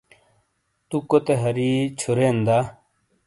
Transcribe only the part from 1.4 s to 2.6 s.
ہَری چھُورین دا؟